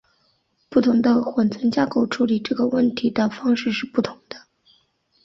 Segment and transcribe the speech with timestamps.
[0.67, 4.35] 不同的缓存架构处理这个问题的方式是不同的。